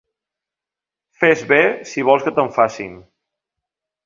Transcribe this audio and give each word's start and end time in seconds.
Fes 1.23 1.43
bé 1.51 1.59
si 1.91 2.07
vols 2.09 2.27
que 2.29 2.35
te'n 2.41 2.51
facin. 2.57 2.97